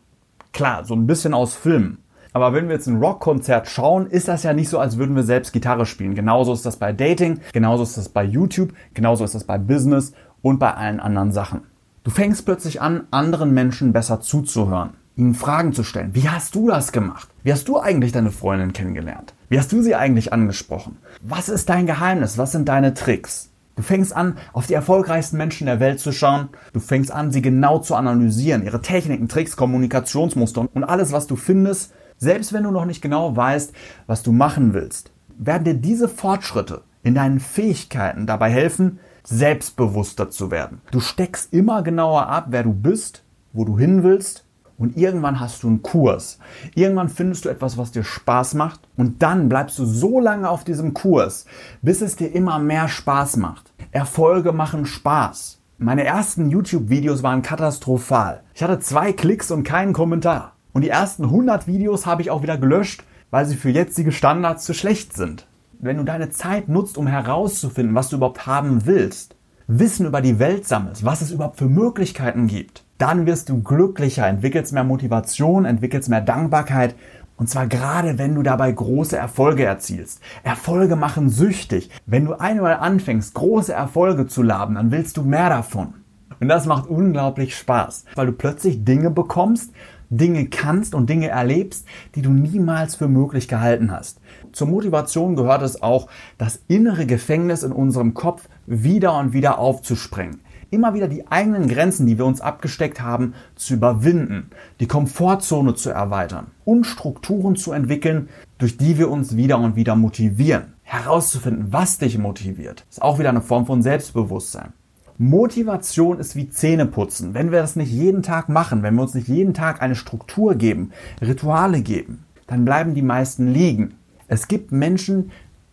Klar, 0.52 0.84
so 0.84 0.94
ein 0.96 1.06
bisschen 1.06 1.34
aus 1.34 1.54
Filmen. 1.54 1.98
Aber 2.32 2.52
wenn 2.52 2.66
wir 2.66 2.74
jetzt 2.74 2.88
ein 2.88 2.98
Rockkonzert 2.98 3.68
schauen, 3.68 4.08
ist 4.08 4.26
das 4.26 4.42
ja 4.42 4.52
nicht 4.52 4.68
so, 4.68 4.80
als 4.80 4.98
würden 4.98 5.14
wir 5.14 5.22
selbst 5.22 5.52
Gitarre 5.52 5.86
spielen. 5.86 6.16
Genauso 6.16 6.52
ist 6.52 6.66
das 6.66 6.78
bei 6.78 6.92
Dating, 6.92 7.38
genauso 7.52 7.84
ist 7.84 7.96
das 7.96 8.08
bei 8.08 8.24
YouTube, 8.24 8.72
genauso 8.92 9.24
ist 9.24 9.36
das 9.36 9.44
bei 9.44 9.58
Business 9.58 10.14
und 10.42 10.58
bei 10.58 10.74
allen 10.74 10.98
anderen 10.98 11.30
Sachen. 11.30 11.60
Du 12.02 12.10
fängst 12.10 12.44
plötzlich 12.44 12.82
an, 12.82 13.06
anderen 13.12 13.54
Menschen 13.54 13.92
besser 13.92 14.20
zuzuhören 14.20 14.94
ihnen 15.18 15.34
Fragen 15.34 15.72
zu 15.72 15.82
stellen. 15.82 16.14
Wie 16.14 16.28
hast 16.28 16.54
du 16.54 16.68
das 16.68 16.92
gemacht? 16.92 17.28
Wie 17.48 17.52
hast 17.54 17.66
du 17.66 17.80
eigentlich 17.80 18.12
deine 18.12 18.30
Freundin 18.30 18.74
kennengelernt? 18.74 19.32
Wie 19.48 19.58
hast 19.58 19.72
du 19.72 19.80
sie 19.80 19.94
eigentlich 19.94 20.34
angesprochen? 20.34 20.98
Was 21.22 21.48
ist 21.48 21.70
dein 21.70 21.86
Geheimnis? 21.86 22.36
Was 22.36 22.52
sind 22.52 22.68
deine 22.68 22.92
Tricks? 22.92 23.48
Du 23.74 23.82
fängst 23.82 24.14
an, 24.14 24.36
auf 24.52 24.66
die 24.66 24.74
erfolgreichsten 24.74 25.38
Menschen 25.38 25.64
der 25.64 25.80
Welt 25.80 25.98
zu 25.98 26.12
schauen. 26.12 26.50
Du 26.74 26.80
fängst 26.80 27.10
an, 27.10 27.32
sie 27.32 27.40
genau 27.40 27.78
zu 27.78 27.94
analysieren. 27.94 28.66
Ihre 28.66 28.82
Techniken, 28.82 29.28
Tricks, 29.28 29.56
Kommunikationsmuster 29.56 30.68
und 30.74 30.84
alles, 30.84 31.10
was 31.10 31.26
du 31.26 31.36
findest. 31.36 31.94
Selbst 32.18 32.52
wenn 32.52 32.64
du 32.64 32.70
noch 32.70 32.84
nicht 32.84 33.00
genau 33.00 33.34
weißt, 33.34 33.72
was 34.06 34.22
du 34.22 34.32
machen 34.32 34.74
willst, 34.74 35.10
werden 35.38 35.64
dir 35.64 35.72
diese 35.72 36.10
Fortschritte 36.10 36.82
in 37.02 37.14
deinen 37.14 37.40
Fähigkeiten 37.40 38.26
dabei 38.26 38.50
helfen, 38.50 38.98
selbstbewusster 39.24 40.28
zu 40.28 40.50
werden. 40.50 40.82
Du 40.90 41.00
steckst 41.00 41.54
immer 41.54 41.82
genauer 41.82 42.26
ab, 42.26 42.48
wer 42.50 42.64
du 42.64 42.74
bist, 42.74 43.24
wo 43.54 43.64
du 43.64 43.78
hin 43.78 44.02
willst 44.02 44.44
und 44.78 44.96
irgendwann 44.96 45.40
hast 45.40 45.62
du 45.62 45.68
einen 45.68 45.82
Kurs. 45.82 46.38
Irgendwann 46.74 47.08
findest 47.08 47.44
du 47.44 47.48
etwas, 47.48 47.76
was 47.76 47.90
dir 47.90 48.04
Spaß 48.04 48.54
macht. 48.54 48.80
Und 48.96 49.22
dann 49.22 49.48
bleibst 49.48 49.78
du 49.78 49.84
so 49.84 50.20
lange 50.20 50.48
auf 50.48 50.62
diesem 50.62 50.94
Kurs, 50.94 51.46
bis 51.82 52.00
es 52.00 52.14
dir 52.14 52.32
immer 52.32 52.60
mehr 52.60 52.88
Spaß 52.88 53.36
macht. 53.38 53.72
Erfolge 53.90 54.52
machen 54.52 54.86
Spaß. 54.86 55.58
Meine 55.78 56.04
ersten 56.04 56.50
YouTube-Videos 56.50 57.22
waren 57.22 57.42
katastrophal. 57.42 58.42
Ich 58.54 58.62
hatte 58.62 58.78
zwei 58.78 59.12
Klicks 59.12 59.50
und 59.50 59.64
keinen 59.64 59.92
Kommentar. 59.92 60.52
Und 60.72 60.82
die 60.82 60.90
ersten 60.90 61.24
100 61.24 61.66
Videos 61.66 62.06
habe 62.06 62.22
ich 62.22 62.30
auch 62.30 62.42
wieder 62.42 62.56
gelöscht, 62.56 63.02
weil 63.30 63.46
sie 63.46 63.56
für 63.56 63.70
jetzige 63.70 64.12
Standards 64.12 64.64
zu 64.64 64.74
schlecht 64.74 65.14
sind. 65.14 65.46
Wenn 65.80 65.96
du 65.96 66.04
deine 66.04 66.30
Zeit 66.30 66.68
nutzt, 66.68 66.98
um 66.98 67.06
herauszufinden, 67.06 67.94
was 67.94 68.08
du 68.08 68.16
überhaupt 68.16 68.46
haben 68.46 68.86
willst, 68.86 69.36
Wissen 69.66 70.06
über 70.06 70.20
die 70.20 70.38
Welt 70.38 70.66
sammelst, 70.66 71.04
was 71.04 71.20
es 71.20 71.30
überhaupt 71.30 71.58
für 71.58 71.68
Möglichkeiten 71.68 72.46
gibt, 72.46 72.84
dann 72.98 73.26
wirst 73.26 73.48
du 73.48 73.62
glücklicher, 73.62 74.26
entwickelst 74.26 74.72
mehr 74.72 74.84
Motivation, 74.84 75.64
entwickelst 75.64 76.08
mehr 76.08 76.20
Dankbarkeit 76.20 76.94
und 77.38 77.48
zwar 77.48 77.68
gerade, 77.68 78.18
wenn 78.18 78.34
du 78.34 78.42
dabei 78.42 78.72
große 78.72 79.16
Erfolge 79.16 79.64
erzielst. 79.64 80.20
Erfolge 80.42 80.96
machen 80.96 81.28
süchtig. 81.28 81.88
Wenn 82.04 82.24
du 82.24 82.34
einmal 82.34 82.74
anfängst, 82.74 83.32
große 83.34 83.72
Erfolge 83.72 84.26
zu 84.26 84.42
laben, 84.42 84.74
dann 84.74 84.90
willst 84.90 85.16
du 85.16 85.22
mehr 85.22 85.48
davon. 85.48 85.94
Und 86.40 86.48
das 86.48 86.66
macht 86.66 86.88
unglaublich 86.88 87.56
Spaß, 87.56 88.06
weil 88.16 88.26
du 88.26 88.32
plötzlich 88.32 88.84
Dinge 88.84 89.10
bekommst, 89.10 89.72
Dinge 90.10 90.46
kannst 90.46 90.94
und 90.94 91.08
Dinge 91.08 91.28
erlebst, 91.28 91.86
die 92.16 92.22
du 92.22 92.30
niemals 92.30 92.96
für 92.96 93.08
möglich 93.08 93.46
gehalten 93.46 93.92
hast. 93.92 94.20
Zur 94.52 94.66
Motivation 94.66 95.36
gehört 95.36 95.62
es 95.62 95.80
auch, 95.82 96.08
das 96.38 96.62
innere 96.66 97.06
Gefängnis 97.06 97.62
in 97.62 97.72
unserem 97.72 98.14
Kopf 98.14 98.48
wieder 98.66 99.16
und 99.16 99.32
wieder 99.32 99.58
aufzusprengen. 99.58 100.40
Immer 100.70 100.92
wieder 100.92 101.08
die 101.08 101.26
eigenen 101.28 101.66
Grenzen, 101.66 102.06
die 102.06 102.18
wir 102.18 102.26
uns 102.26 102.42
abgesteckt 102.42 103.00
haben, 103.00 103.32
zu 103.56 103.74
überwinden, 103.74 104.50
die 104.80 104.86
Komfortzone 104.86 105.74
zu 105.74 105.88
erweitern 105.88 106.48
und 106.66 106.84
Strukturen 106.84 107.56
zu 107.56 107.72
entwickeln, 107.72 108.28
durch 108.58 108.76
die 108.76 108.98
wir 108.98 109.10
uns 109.10 109.34
wieder 109.34 109.58
und 109.58 109.76
wieder 109.76 109.96
motivieren. 109.96 110.74
Herauszufinden, 110.82 111.68
was 111.70 111.98
dich 111.98 112.18
motiviert, 112.18 112.84
ist 112.90 113.00
auch 113.00 113.18
wieder 113.18 113.30
eine 113.30 113.40
Form 113.40 113.64
von 113.64 113.82
Selbstbewusstsein. 113.82 114.72
Motivation 115.16 116.20
ist 116.20 116.36
wie 116.36 116.50
Zähneputzen. 116.50 117.34
Wenn 117.34 117.50
wir 117.50 117.60
das 117.60 117.74
nicht 117.74 117.90
jeden 117.90 118.22
Tag 118.22 118.48
machen, 118.48 118.82
wenn 118.82 118.94
wir 118.94 119.02
uns 119.02 119.14
nicht 119.14 119.26
jeden 119.26 119.54
Tag 119.54 119.82
eine 119.82 119.96
Struktur 119.96 120.54
geben, 120.54 120.92
Rituale 121.20 121.80
geben, 121.80 122.24
dann 122.46 122.64
bleiben 122.64 122.94
die 122.94 123.02
meisten 123.02 123.52
liegen. 123.52 123.94
Es 124.28 124.48
gibt 124.48 124.70
Menschen, 124.70 125.30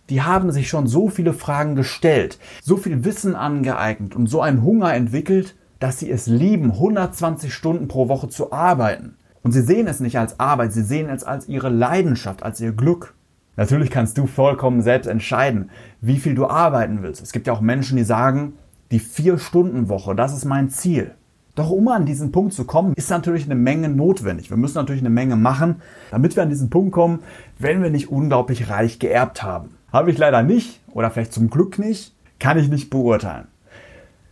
die 0.10 0.22
haben 0.22 0.52
sich 0.52 0.70
schon 0.70 0.88
so 0.88 1.10
viele 1.10 1.34
Fragen 1.34 1.76
gestellt, 1.76 2.40
so 2.62 2.78
viel 2.78 3.04
Wissen 3.04 3.36
angeeignet 3.36 4.16
und 4.16 4.28
so 4.28 4.42
einen 4.42 4.64
Hunger 4.64 4.94
entwickelt, 4.94 5.56
dass 5.80 6.00
sie 6.00 6.10
es 6.10 6.28
lieben, 6.28 6.72
120 6.72 7.54
Stunden 7.54 7.88
pro 7.88 8.08
Woche 8.08 8.30
zu 8.30 8.52
arbeiten. 8.52 9.16
Und 9.42 9.52
sie 9.52 9.62
sehen 9.62 9.88
es 9.88 10.00
nicht 10.00 10.18
als 10.18 10.40
Arbeit, 10.40 10.74
sie 10.74 10.84
sehen 10.84 11.10
es 11.10 11.24
als 11.24 11.48
ihre 11.48 11.70
Leidenschaft, 11.70 12.44
als 12.44 12.60
ihr 12.60 12.72
Glück. 12.72 13.14
Natürlich 13.58 13.90
kannst 13.90 14.18
du 14.18 14.28
vollkommen 14.28 14.82
selbst 14.82 15.08
entscheiden, 15.08 15.70
wie 16.02 16.18
viel 16.18 16.36
du 16.36 16.48
arbeiten 16.48 17.02
willst. 17.02 17.22
Es 17.22 17.32
gibt 17.32 17.48
ja 17.48 17.54
auch 17.54 17.62
Menschen, 17.62 17.98
die 17.98 18.04
sagen, 18.04 18.54
die 18.92 19.00
Vier-Stunden-Woche, 19.00 20.16
das 20.16 20.34
ist 20.34 20.46
mein 20.46 20.70
Ziel. 20.70 21.12
Doch 21.56 21.70
um 21.70 21.88
an 21.88 22.06
diesen 22.06 22.34
Punkt 22.34 22.54
zu 22.54 22.66
kommen, 22.66 22.94
ist 22.96 23.10
natürlich 23.10 23.46
eine 23.46 23.56
Menge 23.56 23.88
notwendig. 23.88 24.50
Wir 24.50 24.58
müssen 24.58 24.78
natürlich 24.78 25.02
eine 25.02 25.10
Menge 25.10 25.38
machen, 25.38 25.78
damit 26.12 26.36
wir 26.36 26.44
an 26.44 26.50
diesen 26.50 26.70
Punkt 26.70 26.92
kommen, 26.92 27.20
wenn 27.58 27.82
wir 27.82 27.90
nicht 27.90 28.10
unglaublich 28.10 28.70
reich 28.70 29.00
geerbt 29.00 29.42
haben. 29.42 29.70
Habe 29.96 30.12
ich 30.12 30.18
leider 30.18 30.44
nicht 30.44 30.82
oder 30.92 31.10
vielleicht 31.10 31.32
zum 31.32 31.50
Glück 31.50 31.80
nicht, 31.80 32.14
kann 32.38 32.60
ich 32.60 32.68
nicht 32.68 32.90
beurteilen. 32.90 33.48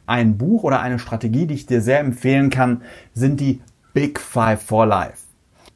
Ein 0.06 0.38
Buch 0.38 0.64
oder 0.64 0.82
eine 0.82 1.00
Strategie, 1.00 1.48
die 1.48 1.54
ich 1.54 1.66
dir 1.66 1.80
sehr 1.80 2.02
empfehlen 2.02 2.50
kann, 2.50 2.82
sind 3.14 3.40
die 3.40 3.62
Big 3.94 4.20
Five 4.20 4.62
for 4.62 4.86
Life. 4.86 5.20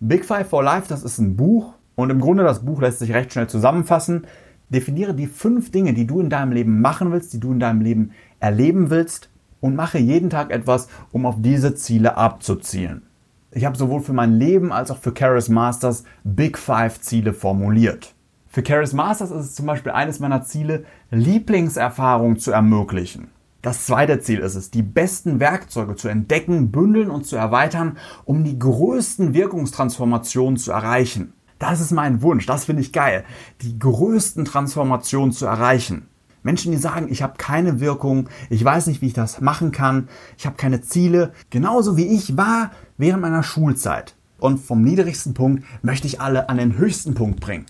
Big 0.01 0.25
Five 0.25 0.49
for 0.49 0.61
Life, 0.61 0.87
das 0.89 1.03
ist 1.03 1.19
ein 1.19 1.37
Buch 1.37 1.73
und 1.95 2.09
im 2.09 2.19
Grunde 2.19 2.43
das 2.43 2.65
Buch 2.65 2.81
lässt 2.81 2.99
sich 2.99 3.13
recht 3.13 3.31
schnell 3.31 3.47
zusammenfassen. 3.47 4.27
Definiere 4.67 5.13
die 5.13 5.25
fünf 5.25 5.71
Dinge, 5.71 5.93
die 5.93 6.05
du 6.05 6.19
in 6.19 6.29
deinem 6.29 6.51
Leben 6.51 6.81
machen 6.81 7.13
willst, 7.13 7.31
die 7.31 7.39
du 7.39 7.53
in 7.53 7.61
deinem 7.61 7.79
Leben 7.79 8.11
erleben 8.41 8.89
willst 8.89 9.29
und 9.61 9.77
mache 9.77 9.99
jeden 9.99 10.29
Tag 10.29 10.51
etwas, 10.51 10.89
um 11.13 11.25
auf 11.25 11.35
diese 11.39 11.75
Ziele 11.75 12.17
abzuzielen. 12.17 13.03
Ich 13.51 13.63
habe 13.63 13.77
sowohl 13.77 14.01
für 14.01 14.11
mein 14.11 14.33
Leben 14.33 14.73
als 14.73 14.91
auch 14.91 14.97
für 14.97 15.13
Charis 15.13 15.47
Masters 15.47 16.03
Big 16.25 16.57
Five 16.57 16.99
Ziele 16.99 17.31
formuliert. 17.31 18.16
Für 18.57 18.63
Charis 18.63 18.93
Masters 18.93 19.29
ist 19.29 19.45
es 19.45 19.53
zum 19.53 19.67
Beispiel 19.67 19.91
eines 19.91 20.19
meiner 20.19 20.41
Ziele, 20.41 20.83
Lieblingserfahrungen 21.11 22.39
zu 22.39 22.49
ermöglichen. 22.49 23.27
Das 23.61 23.85
zweite 23.85 24.19
Ziel 24.19 24.39
ist 24.39 24.55
es, 24.55 24.71
die 24.71 24.81
besten 24.81 25.39
Werkzeuge 25.39 25.95
zu 25.95 26.07
entdecken, 26.07 26.71
bündeln 26.71 27.11
und 27.11 27.27
zu 27.27 27.35
erweitern, 27.35 27.99
um 28.25 28.43
die 28.43 28.57
größten 28.57 29.35
Wirkungstransformationen 29.35 30.57
zu 30.57 30.71
erreichen. 30.71 31.33
Das 31.59 31.79
ist 31.79 31.91
mein 31.91 32.23
Wunsch, 32.23 32.47
das 32.47 32.65
finde 32.65 32.81
ich 32.81 32.91
geil, 32.91 33.25
die 33.61 33.77
größten 33.77 34.43
Transformationen 34.43 35.33
zu 35.33 35.45
erreichen. 35.45 36.07
Menschen, 36.41 36.71
die 36.71 36.79
sagen, 36.79 37.09
ich 37.11 37.21
habe 37.21 37.35
keine 37.37 37.79
Wirkung, 37.79 38.27
ich 38.49 38.65
weiß 38.65 38.87
nicht, 38.87 39.03
wie 39.03 39.07
ich 39.07 39.13
das 39.13 39.39
machen 39.39 39.71
kann, 39.71 40.09
ich 40.35 40.47
habe 40.47 40.55
keine 40.55 40.81
Ziele, 40.81 41.31
genauso 41.51 41.95
wie 41.95 42.07
ich 42.07 42.37
war 42.37 42.71
während 42.97 43.21
meiner 43.21 43.43
Schulzeit. 43.43 44.15
Und 44.39 44.57
vom 44.57 44.81
niedrigsten 44.81 45.35
Punkt 45.35 45.63
möchte 45.83 46.07
ich 46.07 46.21
alle 46.21 46.49
an 46.49 46.57
den 46.57 46.79
höchsten 46.79 47.13
Punkt 47.13 47.39
bringen. 47.39 47.67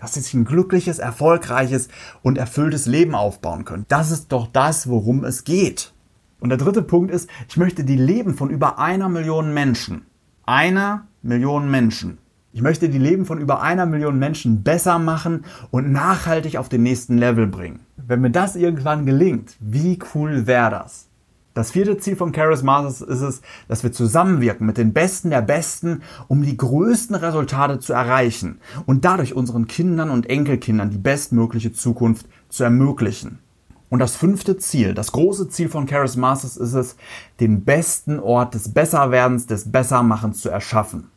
Dass 0.00 0.14
sie 0.14 0.20
sich 0.20 0.34
ein 0.34 0.44
glückliches, 0.44 0.98
erfolgreiches 0.98 1.88
und 2.22 2.38
erfülltes 2.38 2.86
Leben 2.86 3.14
aufbauen 3.14 3.64
können. 3.64 3.86
Das 3.88 4.10
ist 4.10 4.32
doch 4.32 4.46
das, 4.46 4.88
worum 4.88 5.24
es 5.24 5.44
geht. 5.44 5.92
Und 6.40 6.48
der 6.48 6.58
dritte 6.58 6.82
Punkt 6.82 7.10
ist, 7.10 7.28
ich 7.48 7.56
möchte 7.56 7.84
die 7.84 7.96
Leben 7.96 8.34
von 8.34 8.50
über 8.50 8.78
einer 8.78 9.08
Million 9.08 9.52
Menschen, 9.52 10.06
einer 10.46 11.06
Million 11.22 11.70
Menschen 11.70 12.18
ich 12.52 12.62
möchte 12.62 12.88
die 12.88 12.98
Leben 12.98 13.26
von 13.26 13.38
über 13.38 13.62
einer 13.62 13.86
Million 13.86 14.18
Menschen 14.18 14.64
besser 14.64 14.98
machen 14.98 15.44
und 15.70 15.92
nachhaltig 15.92 16.56
auf 16.56 16.68
den 16.68 16.82
nächsten 16.82 17.16
Level 17.16 17.46
bringen. 17.46 17.80
Wenn 17.96 18.20
mir 18.20 18.30
das 18.30 18.56
irgendwann 18.56 19.06
gelingt, 19.06 19.56
wie 19.60 20.00
cool 20.14 20.48
wäre 20.48 20.70
das? 20.70 21.09
Das 21.52 21.72
vierte 21.72 21.98
Ziel 21.98 22.14
von 22.14 22.32
Charis 22.32 22.62
Masters 22.62 23.00
ist 23.00 23.22
es, 23.22 23.42
dass 23.66 23.82
wir 23.82 23.90
zusammenwirken 23.90 24.66
mit 24.66 24.78
den 24.78 24.92
Besten 24.92 25.30
der 25.30 25.42
Besten, 25.42 26.02
um 26.28 26.42
die 26.42 26.56
größten 26.56 27.16
Resultate 27.16 27.80
zu 27.80 27.92
erreichen 27.92 28.60
und 28.86 29.04
dadurch 29.04 29.34
unseren 29.34 29.66
Kindern 29.66 30.10
und 30.10 30.30
Enkelkindern 30.30 30.90
die 30.90 30.98
bestmögliche 30.98 31.72
Zukunft 31.72 32.26
zu 32.48 32.62
ermöglichen. 32.62 33.40
Und 33.88 33.98
das 33.98 34.14
fünfte 34.14 34.56
Ziel, 34.56 34.94
das 34.94 35.10
große 35.10 35.48
Ziel 35.48 35.68
von 35.68 35.88
Charis 35.88 36.14
Masters 36.14 36.56
ist 36.56 36.74
es, 36.74 36.96
den 37.40 37.64
besten 37.64 38.20
Ort 38.20 38.54
des 38.54 38.72
Besserwerdens, 38.72 39.46
des 39.46 39.72
Bessermachens 39.72 40.40
zu 40.40 40.48
erschaffen. 40.48 41.08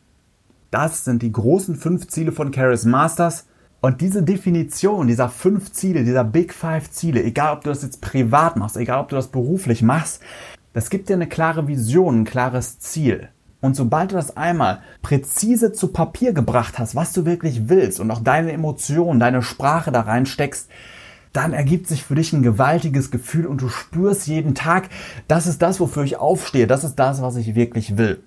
Das 0.72 1.04
sind 1.04 1.22
die 1.22 1.30
großen 1.30 1.76
fünf 1.76 2.08
Ziele 2.08 2.32
von 2.32 2.52
Charis 2.52 2.84
Masters. 2.84 3.46
Und 3.84 4.00
diese 4.00 4.22
Definition 4.22 5.08
dieser 5.08 5.28
fünf 5.28 5.70
Ziele, 5.72 6.04
dieser 6.04 6.24
Big 6.24 6.54
Five 6.54 6.90
Ziele, 6.90 7.22
egal 7.22 7.52
ob 7.52 7.64
du 7.64 7.68
das 7.68 7.82
jetzt 7.82 8.00
privat 8.00 8.56
machst, 8.56 8.78
egal 8.78 8.98
ob 8.98 9.10
du 9.10 9.16
das 9.16 9.26
beruflich 9.26 9.82
machst, 9.82 10.22
das 10.72 10.88
gibt 10.88 11.10
dir 11.10 11.16
eine 11.16 11.28
klare 11.28 11.68
Vision, 11.68 12.22
ein 12.22 12.24
klares 12.24 12.78
Ziel. 12.78 13.28
Und 13.60 13.76
sobald 13.76 14.12
du 14.12 14.14
das 14.14 14.38
einmal 14.38 14.80
präzise 15.02 15.74
zu 15.74 15.88
Papier 15.88 16.32
gebracht 16.32 16.78
hast, 16.78 16.94
was 16.94 17.12
du 17.12 17.26
wirklich 17.26 17.68
willst 17.68 18.00
und 18.00 18.10
auch 18.10 18.20
deine 18.20 18.52
Emotionen, 18.52 19.20
deine 19.20 19.42
Sprache 19.42 19.92
da 19.92 20.00
reinsteckst, 20.00 20.70
dann 21.34 21.52
ergibt 21.52 21.86
sich 21.86 22.04
für 22.04 22.14
dich 22.14 22.32
ein 22.32 22.42
gewaltiges 22.42 23.10
Gefühl 23.10 23.44
und 23.44 23.60
du 23.60 23.68
spürst 23.68 24.26
jeden 24.26 24.54
Tag, 24.54 24.88
das 25.28 25.46
ist 25.46 25.60
das, 25.60 25.78
wofür 25.78 26.04
ich 26.04 26.16
aufstehe, 26.16 26.66
das 26.66 26.84
ist 26.84 26.94
das, 26.94 27.20
was 27.20 27.36
ich 27.36 27.54
wirklich 27.54 27.98
will. 27.98 28.22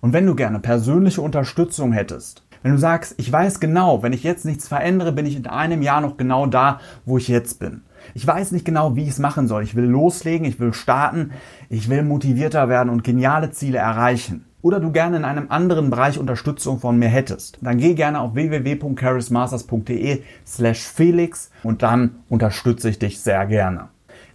Und 0.00 0.14
wenn 0.14 0.24
du 0.24 0.34
gerne 0.34 0.58
persönliche 0.58 1.20
Unterstützung 1.20 1.92
hättest, 1.92 2.44
wenn 2.62 2.72
du 2.72 2.78
sagst, 2.78 3.14
ich 3.18 3.30
weiß 3.30 3.60
genau, 3.60 4.02
wenn 4.02 4.12
ich 4.12 4.22
jetzt 4.22 4.44
nichts 4.44 4.68
verändere, 4.68 5.12
bin 5.12 5.26
ich 5.26 5.36
in 5.36 5.46
einem 5.46 5.82
Jahr 5.82 6.00
noch 6.00 6.16
genau 6.16 6.46
da, 6.46 6.80
wo 7.04 7.18
ich 7.18 7.28
jetzt 7.28 7.58
bin. 7.58 7.82
Ich 8.14 8.26
weiß 8.26 8.52
nicht 8.52 8.64
genau, 8.64 8.96
wie 8.96 9.04
ich 9.04 9.10
es 9.10 9.18
machen 9.18 9.46
soll. 9.48 9.62
Ich 9.62 9.74
will 9.74 9.84
loslegen, 9.84 10.46
ich 10.46 10.60
will 10.60 10.72
starten, 10.72 11.32
ich 11.68 11.88
will 11.88 12.02
motivierter 12.02 12.68
werden 12.68 12.88
und 12.90 13.04
geniale 13.04 13.50
Ziele 13.50 13.78
erreichen. 13.78 14.44
Oder 14.60 14.78
du 14.78 14.92
gerne 14.92 15.16
in 15.16 15.24
einem 15.24 15.46
anderen 15.50 15.90
Bereich 15.90 16.18
Unterstützung 16.18 16.78
von 16.78 16.96
mir 16.96 17.08
hättest, 17.08 17.58
dann 17.62 17.78
geh 17.78 17.94
gerne 17.94 18.20
auf 18.20 18.34
www.charismasters.de 18.34 20.22
slash 20.46 20.82
Felix 20.82 21.50
und 21.64 21.82
dann 21.82 22.22
unterstütze 22.28 22.88
ich 22.88 23.00
dich 23.00 23.20
sehr 23.20 23.44
gerne. 23.46 23.88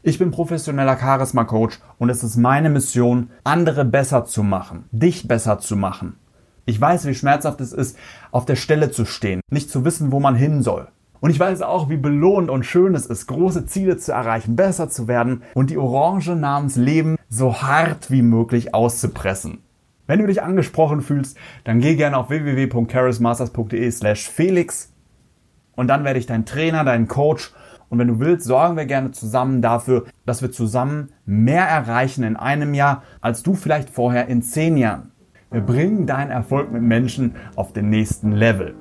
Ich 0.03 0.19
bin 0.19 0.31
professioneller 0.31 0.97
Charisma-Coach 0.97 1.79
und 1.97 2.09
es 2.09 2.23
ist 2.23 2.35
meine 2.35 2.69
Mission, 2.69 3.29
andere 3.45 3.85
besser 3.85 4.25
zu 4.25 4.43
machen, 4.43 4.85
dich 4.91 5.27
besser 5.27 5.59
zu 5.59 5.77
machen. 5.77 6.17
Ich 6.67 6.81
weiß, 6.81 7.05
wie 7.07 7.15
schmerzhaft 7.15 7.61
es 7.61 7.71
ist, 7.71 7.97
auf 8.29 8.43
der 8.43 8.57
Stelle 8.57 8.91
zu 8.91 9.05
stehen, 9.05 9.39
nicht 9.49 9.69
zu 9.69 9.85
wissen, 9.85 10.11
wo 10.11 10.19
man 10.19 10.35
hin 10.35 10.61
soll. 10.61 10.89
Und 11.21 11.29
ich 11.29 11.39
weiß 11.39 11.61
auch, 11.61 11.89
wie 11.89 11.95
belohnt 11.95 12.49
und 12.49 12.65
schön 12.65 12.93
es 12.93 13.05
ist, 13.05 13.25
große 13.27 13.65
Ziele 13.65 13.95
zu 13.95 14.11
erreichen, 14.11 14.57
besser 14.57 14.89
zu 14.89 15.07
werden 15.07 15.43
und 15.53 15.69
die 15.69 15.77
Orange 15.77 16.35
namens 16.35 16.75
Leben 16.75 17.15
so 17.29 17.61
hart 17.61 18.11
wie 18.11 18.21
möglich 18.21 18.75
auszupressen. 18.75 19.59
Wenn 20.07 20.19
du 20.19 20.27
dich 20.27 20.43
angesprochen 20.43 20.99
fühlst, 20.99 21.37
dann 21.63 21.79
geh 21.79 21.95
gerne 21.95 22.17
auf 22.17 22.29
www.charismasters.de 22.29 23.89
slash 23.89 24.29
Felix 24.29 24.91
und 25.77 25.87
dann 25.87 26.03
werde 26.03 26.19
ich 26.19 26.25
dein 26.25 26.45
Trainer, 26.45 26.83
dein 26.83 27.07
Coach 27.07 27.53
und 27.87 27.97
wenn 27.97 28.09
du 28.09 28.19
willst, 28.19 28.45
sorgen 28.45 28.75
wir 28.75 28.85
gerne 28.85 29.11
zusammen 29.11 29.61
dafür, 29.61 30.03
dass 30.25 30.41
wir 30.41 30.51
zusammen 30.51 31.13
mehr 31.25 31.65
erreichen 31.65 32.23
in 32.25 32.35
einem 32.35 32.73
Jahr, 32.73 33.03
als 33.21 33.41
du 33.41 33.55
vielleicht 33.55 33.89
vorher 33.89 34.27
in 34.27 34.41
zehn 34.41 34.75
Jahren. 34.75 35.13
Wir 35.49 35.61
bringen 35.61 36.05
deinen 36.05 36.29
Erfolg 36.29 36.73
mit 36.73 36.81
Menschen 36.81 37.35
auf 37.55 37.71
den 37.71 37.89
nächsten 37.89 38.33
Level. 38.33 38.75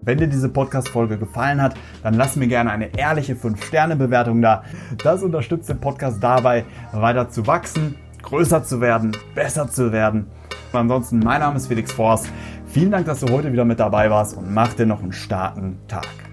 Wenn 0.00 0.18
dir 0.18 0.26
diese 0.26 0.48
Podcast-Folge 0.48 1.18
gefallen 1.18 1.62
hat, 1.62 1.76
dann 2.02 2.14
lass 2.14 2.34
mir 2.34 2.48
gerne 2.48 2.72
eine 2.72 2.98
ehrliche 2.98 3.34
5-Sterne-Bewertung 3.34 4.42
da. 4.42 4.64
Das 5.04 5.22
unterstützt 5.22 5.68
den 5.68 5.78
Podcast 5.78 6.20
dabei, 6.20 6.64
weiter 6.90 7.28
zu 7.28 7.46
wachsen, 7.46 7.94
größer 8.22 8.64
zu 8.64 8.80
werden, 8.80 9.12
besser 9.36 9.68
zu 9.68 9.92
werden. 9.92 10.26
Und 10.72 10.80
ansonsten, 10.80 11.20
mein 11.20 11.38
Name 11.38 11.56
ist 11.56 11.68
Felix 11.68 11.92
Forst. 11.92 12.28
Vielen 12.66 12.90
Dank, 12.90 13.06
dass 13.06 13.20
du 13.20 13.32
heute 13.32 13.52
wieder 13.52 13.64
mit 13.64 13.78
dabei 13.78 14.10
warst 14.10 14.36
und 14.36 14.52
mach 14.52 14.72
dir 14.74 14.86
noch 14.86 15.00
einen 15.00 15.12
starken 15.12 15.78
Tag. 15.86 16.31